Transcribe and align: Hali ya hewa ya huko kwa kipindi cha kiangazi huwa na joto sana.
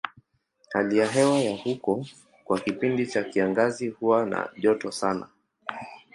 Hali 0.73 0.97
ya 0.97 1.07
hewa 1.07 1.39
ya 1.39 1.57
huko 1.57 2.05
kwa 2.43 2.59
kipindi 2.59 3.07
cha 3.07 3.23
kiangazi 3.23 3.87
huwa 3.89 4.25
na 4.25 4.49
joto 4.57 4.91
sana. 4.91 5.27